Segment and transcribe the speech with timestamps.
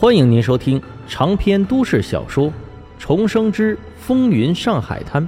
[0.00, 2.46] 欢迎您收听长篇都市小说
[2.98, 5.22] 《重生之风云上海滩》，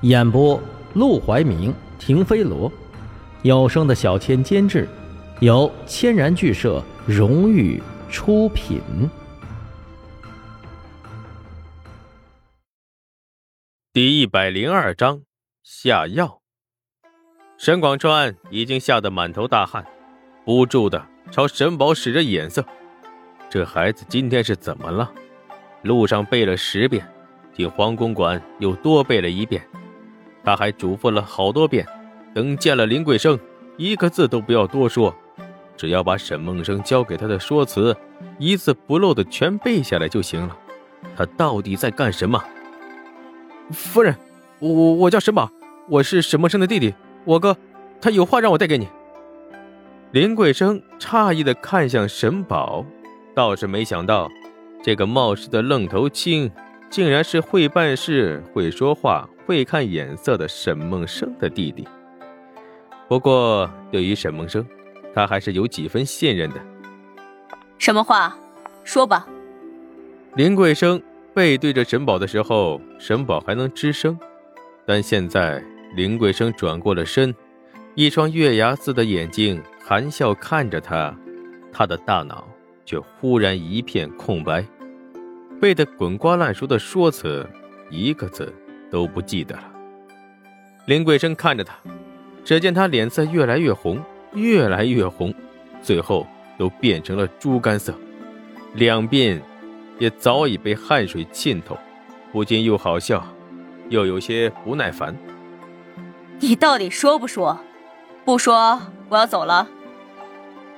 [0.00, 0.58] 演播：
[0.94, 2.72] 陆怀明、停飞罗，
[3.42, 4.88] 有声的小千监制，
[5.40, 8.80] 由千然剧社荣誉出品。
[13.92, 15.24] 第一百零二章
[15.62, 16.40] 下药。
[17.58, 19.84] 沈广川已经吓得满头大汗，
[20.46, 22.64] 不住的朝沈宝使着眼色。
[23.50, 25.10] 这孩子今天是怎么了？
[25.82, 27.04] 路上背了十遍，
[27.52, 29.60] 进黄公馆又多背了一遍。
[30.44, 31.84] 他还嘱咐了好多遍，
[32.32, 33.36] 等见了林桂生，
[33.76, 35.12] 一个字都不要多说，
[35.76, 37.96] 只要把沈梦生教给他的说辞
[38.38, 40.56] 一字不漏的全背下来就行了。
[41.16, 42.40] 他到底在干什么？
[43.72, 44.14] 夫人，
[44.60, 45.50] 我我叫沈宝，
[45.88, 46.94] 我是沈梦生的弟弟。
[47.24, 47.56] 我哥，
[48.00, 48.86] 他有话让我带给你。
[50.12, 52.86] 林桂生诧异的看向沈宝。
[53.34, 54.30] 倒是没想到，
[54.82, 56.50] 这个冒失的愣头青，
[56.88, 61.86] 竟然是会办事、会说话、会看眼色的沈梦生的弟弟。
[63.08, 64.66] 不过，对于沈梦生，
[65.14, 66.56] 他还是有几分信任的。
[67.78, 68.36] 什么话？
[68.84, 69.26] 说吧。
[70.34, 71.00] 林桂生
[71.34, 74.18] 背对着沈宝的时候，沈宝还能吱声，
[74.86, 75.62] 但现在
[75.94, 77.34] 林桂生转过了身，
[77.94, 81.16] 一双月牙似的眼睛含笑看着他，
[81.72, 82.48] 他的大脑。
[82.90, 84.66] 却忽然一片空白，
[85.60, 87.48] 背得滚瓜烂熟的说辞，
[87.88, 88.52] 一个字
[88.90, 89.62] 都不记得了。
[90.86, 91.72] 林桂生看着他，
[92.44, 94.02] 只见他脸色越来越红，
[94.32, 95.32] 越来越红，
[95.80, 96.26] 最后
[96.58, 97.94] 都变成了猪肝色，
[98.74, 99.40] 两鬓
[100.00, 101.78] 也早已被汗水浸透，
[102.32, 103.24] 不禁又好笑，
[103.88, 105.16] 又有些不耐烦。
[106.40, 107.56] 你到底说不说？
[108.24, 109.68] 不说，我要走了。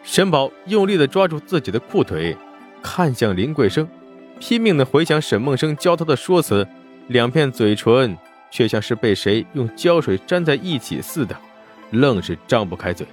[0.03, 2.36] 沈宝用力地抓住自己的裤腿，
[2.83, 3.89] 看向林桂生，
[4.41, 6.67] 拼命地回想沈梦生教他的说辞，
[7.06, 8.17] 两片嘴唇
[8.50, 11.36] 却像是被谁用胶水粘在一起似的，
[11.90, 13.07] 愣是张不开嘴。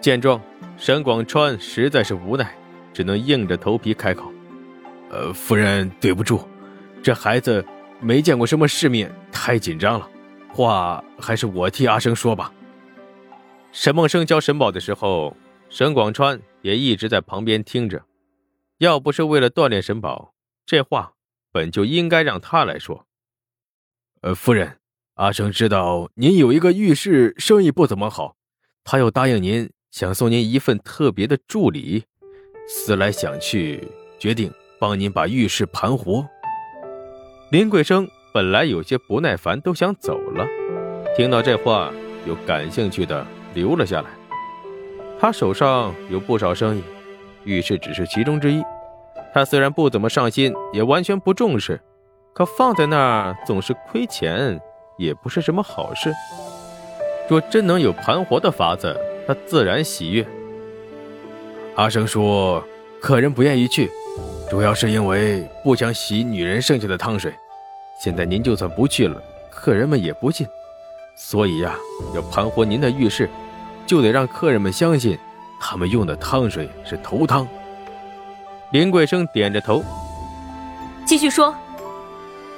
[0.00, 0.40] 见状，
[0.78, 2.50] 沈广川实在是无奈，
[2.94, 4.32] 只能硬着头皮开口
[5.10, 6.48] ：“呃，夫人，对不住，
[7.02, 7.64] 这孩子
[8.00, 10.08] 没见过什么世面，太紧张了，
[10.48, 12.50] 话还是我替阿生说吧。”
[13.70, 15.36] 沈梦生教沈宝的时候。
[15.70, 18.04] 沈广川也一直在旁边听着，
[18.78, 20.32] 要不是为了锻炼沈宝，
[20.64, 21.12] 这话
[21.52, 23.06] 本就应该让他来说。
[24.22, 24.78] 呃，夫人，
[25.14, 28.36] 阿生知道您有一个浴室生意不怎么好，
[28.82, 32.04] 他又答应您，想送您一份特别的助理。
[32.66, 33.86] 思来想去，
[34.18, 36.26] 决定帮您把浴室盘活。
[37.50, 40.46] 林桂生本来有些不耐烦，都想走了，
[41.16, 41.92] 听到这话，
[42.26, 44.17] 又感兴趣的留了下来。
[45.20, 46.82] 他手上有不少生意，
[47.44, 48.62] 浴室只是其中之一。
[49.34, 51.80] 他虽然不怎么上心，也完全不重视，
[52.32, 54.60] 可放在那儿总是亏钱，
[54.96, 56.12] 也不是什么好事。
[57.28, 58.96] 若真能有盘活的法子，
[59.26, 60.24] 他自然喜悦。
[61.74, 62.64] 阿生说，
[63.00, 63.90] 客人不愿意去，
[64.48, 67.34] 主要是因为不想洗女人剩下的汤水。
[68.00, 70.46] 现在您就算不去了，客人们也不信，
[71.16, 71.74] 所以呀，
[72.14, 73.28] 要盘活您的浴室。
[73.88, 75.18] 就得让客人们相信，
[75.58, 77.48] 他们用的汤水是头汤。
[78.70, 79.82] 林桂生点着头，
[81.06, 81.54] 继续说。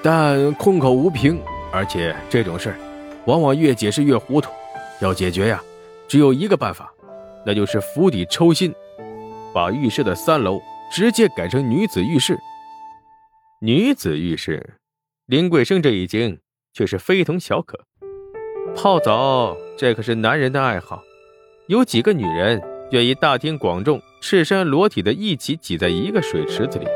[0.02, 1.40] 但空口无凭，
[1.72, 2.76] 而且这种事儿，
[3.26, 4.50] 往往越解释越糊涂。
[5.00, 5.62] 要解决呀，
[6.08, 6.92] 只有一个办法，
[7.46, 8.74] 那就是釜底抽薪，
[9.54, 10.60] 把浴室的三楼
[10.92, 12.36] 直接改成女子浴室。
[13.60, 14.74] 女子浴室，
[15.26, 16.40] 林桂生这一惊
[16.74, 17.78] 却是非同小可。
[18.74, 21.00] 泡澡，这可是男人的爱好。
[21.70, 22.60] 有几个女人
[22.90, 26.86] 愿意大庭广众、赤身裸体的一起挤在一个水池子里？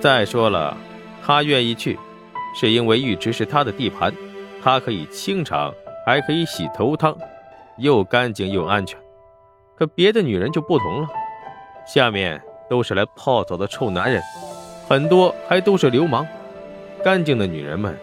[0.00, 0.76] 再说了，
[1.24, 1.96] 他愿意去，
[2.56, 4.12] 是因为浴池是他的地盘，
[4.60, 5.72] 他可以清场，
[6.04, 7.16] 还可以洗头汤，
[7.78, 8.98] 又干净又安全。
[9.76, 11.08] 可别的女人就不同了，
[11.86, 14.20] 下面都是来泡澡的臭男人，
[14.88, 16.26] 很多还都是流氓。
[17.04, 17.96] 干净的女人们，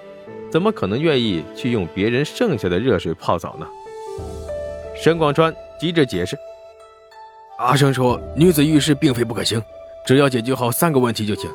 [0.50, 3.68] 怎么可能愿意去用别人剩下的热水泡澡呢？
[4.96, 5.54] 沈广川。
[5.82, 6.38] 急着解释，
[7.58, 9.60] 阿生说：“女子浴室并非不可行，
[10.06, 11.50] 只要解决好三个问题就行。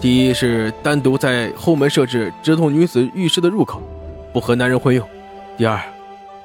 [0.00, 3.80] 第一是单独在后门设置直通女子浴室的入口，
[4.32, 5.06] 不和男人混用；
[5.56, 5.80] 第二，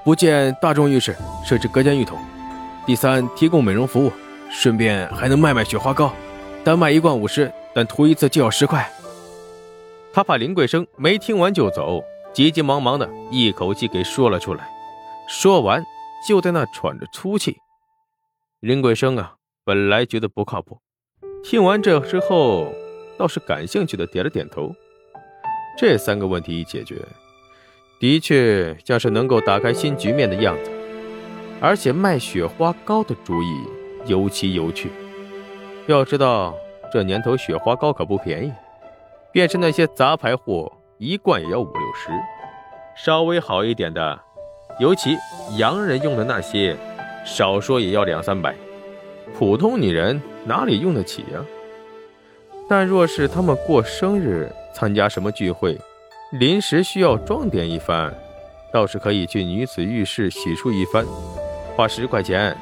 [0.04, 2.20] 不建大众浴室，设置隔间浴桶；
[2.86, 4.12] 第三，提供美容服务，
[4.52, 6.14] 顺便还能卖卖雪花膏，
[6.64, 8.88] 单卖一罐五十，但涂一次就要十块。”
[10.14, 14.70] 他怕林桂生没听完就走，急急忙忙的一口气给说了出来。
[15.28, 15.84] 说完。
[16.26, 17.58] 就在那喘着粗气，
[18.62, 19.36] 林桂生啊，
[19.66, 20.80] 本来觉得不靠谱，
[21.44, 22.74] 听完这之后，
[23.18, 24.74] 倒是感兴趣的点了点头。
[25.78, 27.02] 这三个问题一解决，
[28.00, 30.72] 的确像是能够打开新局面的样子。
[31.60, 33.64] 而且卖雪花膏的主意
[34.06, 34.92] 尤其有趣。
[35.88, 36.54] 要知道，
[36.92, 38.54] 这年头雪花膏可不便宜，
[39.32, 42.12] 便是那些杂牌货，一罐也要五六十。
[42.96, 44.20] 稍微好一点的，
[44.80, 45.18] 尤其
[45.58, 46.76] 洋人用的那些，
[47.26, 48.54] 少说也要两三百。
[49.38, 51.44] 普通女人哪里用得起呀？
[52.70, 55.78] 但若是他们过生日、参加什么聚会，
[56.34, 58.14] 临时需要装点一番，
[58.72, 61.06] 倒是可以去女子浴室洗漱一番，
[61.76, 62.56] 花十块钱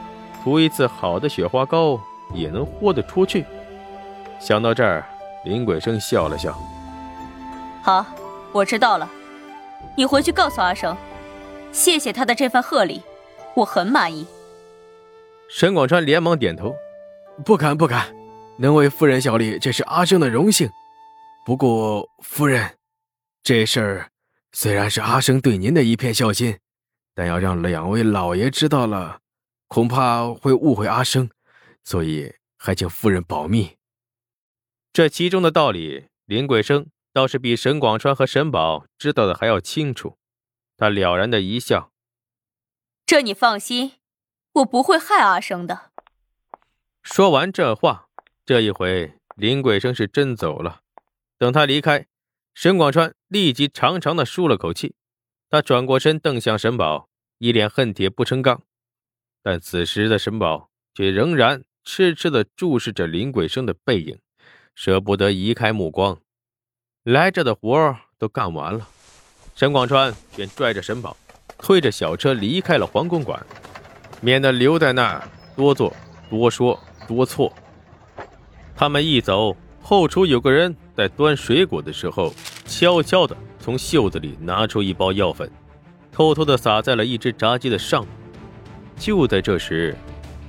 [0.44, 2.00] 涂一次好的雪花膏，
[2.34, 3.44] 也能豁得出去。
[4.40, 5.04] 想到这儿，
[5.44, 6.58] 林鬼生笑了笑
[7.82, 8.06] ：“好，
[8.52, 9.10] 我知道了。”
[9.98, 10.96] 你回去告诉阿生，
[11.76, 13.02] 谢谢他的这份贺礼，
[13.54, 14.26] 我很满意。
[15.50, 16.74] 沈广川连忙点头
[17.44, 18.16] ：“不敢不敢，
[18.58, 20.70] 能为夫人效力，这是阿生的荣幸。
[21.46, 22.78] 不过夫人，
[23.44, 24.10] 这事儿
[24.54, 26.58] 虽然是阿生对您的一片孝心，
[27.14, 29.20] 但要让两位老爷知道了，
[29.68, 31.30] 恐怕会误会阿生，
[31.84, 33.76] 所以还请夫人保密。
[34.94, 40.18] 这其中的道理，林桂生。”倒是比沈广川和沈宝知道的还要清楚，
[40.78, 41.92] 他了然的一笑
[43.06, 43.94] ：“这你放心，
[44.54, 45.92] 我不会害阿生的。”
[47.02, 48.08] 说完这话，
[48.46, 50.82] 这一回林桂生是真走了。
[51.38, 52.08] 等他离开，
[52.54, 54.96] 沈广川立即长长的舒了口气，
[55.50, 58.64] 他转过身瞪向沈宝，一脸恨铁不成钢。
[59.44, 64.20] 但此时的沈宝却仍然痴痴的注视着林桂生的背影，
[64.74, 66.20] 舍不得移开目光。
[67.04, 68.88] 来这的活儿都干完了，
[69.56, 71.16] 沈广川便拽着沈宝，
[71.58, 73.42] 推着小车离开了皇宫馆，
[74.20, 75.24] 免得留在那儿
[75.56, 75.96] 多做
[76.30, 77.54] 多说多错。
[78.76, 82.34] 他们一走，后厨有个人在端水果的时候，
[82.66, 85.50] 悄悄地从袖子里拿出一包药粉，
[86.12, 88.10] 偷偷地撒在了一只炸鸡的上面。
[88.98, 89.96] 就在这时，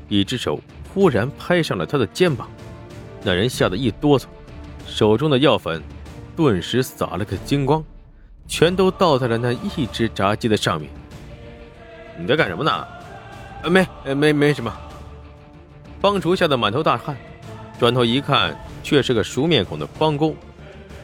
[0.09, 0.61] 一只手
[0.93, 2.51] 忽然拍上了他的肩膀，
[3.23, 4.25] 那人吓得一哆嗦，
[4.85, 5.81] 手中的药粉。
[6.35, 7.83] 顿时撒了个精光，
[8.49, 10.91] 全都倒在了那一只炸鸡的上面。
[12.19, 12.87] 你在干什么呢？
[13.69, 14.73] 没，没，没什么。
[16.01, 17.17] 帮厨吓得满头大汗，
[17.79, 20.35] 转头一看，却是个熟面孔的帮工，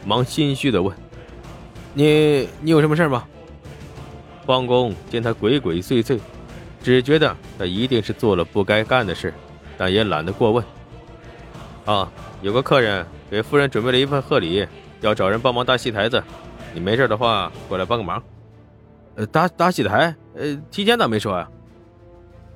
[0.04, 0.96] 忙心虚的问
[1.94, 3.24] ：“你，你有什么事吗？”
[4.46, 6.18] 帮工见他鬼鬼祟祟，
[6.82, 9.32] 只觉得他一定是做了不该干的事，
[9.76, 10.64] 但也懒得过问。
[11.84, 12.10] 啊，
[12.42, 14.66] 有个客人给夫人准备了一份贺礼。
[15.00, 16.22] 要找人帮忙搭戏台子，
[16.74, 18.22] 你没事的话过来帮个忙。
[19.14, 21.48] 呃，搭搭戏台，呃，提前咋没说呀？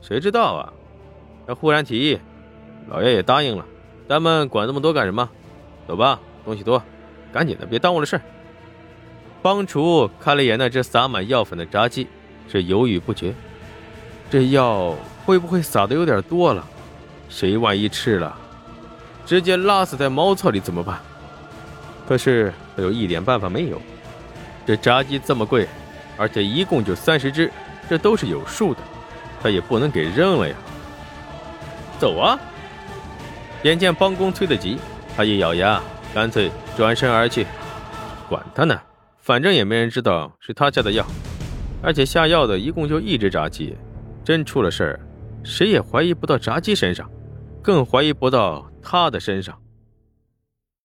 [0.01, 0.73] 谁知道啊？
[1.47, 2.19] 他忽然提议，
[2.89, 3.65] 老爷也答应了。
[4.09, 5.29] 咱们管那么多干什么？
[5.87, 6.83] 走吧，东西多，
[7.33, 8.21] 赶紧的，别耽误了事。
[9.43, 12.09] 帮厨看了一眼那只撒满药粉的炸鸡，
[12.49, 13.35] 是犹豫不决。
[14.31, 16.67] 这药会不会撒的有点多了？
[17.29, 18.37] 谁万一吃了，
[19.25, 20.99] 直接拉死在茅厕里怎么办？
[22.09, 23.81] 可是他有一点办法没有，
[24.67, 25.69] 这炸鸡这么贵，
[26.17, 27.51] 而且一共就三十只，
[27.89, 28.81] 这都是有数的，
[29.41, 30.55] 他也不能给扔了呀。
[31.99, 32.39] 走啊！
[33.63, 34.79] 眼见帮工催得急，
[35.17, 35.81] 他一咬牙，
[36.13, 37.47] 干脆转身而去。
[38.29, 38.79] 管他呢，
[39.19, 41.07] 反正也没人知道是他下的药，
[41.83, 43.77] 而且下药的一共就一只炸鸡，
[44.25, 45.01] 真出了事儿，
[45.45, 47.09] 谁也怀疑不到炸鸡身上，
[47.63, 49.57] 更怀疑不到他的身上。